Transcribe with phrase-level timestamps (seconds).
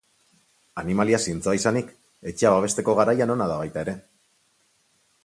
[0.83, 1.91] Animalia zintzoa izanik,
[2.31, 3.97] etxea babesteko garaian ona da baita ere.